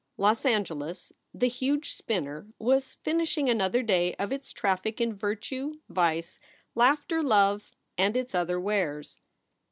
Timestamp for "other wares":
8.33-9.19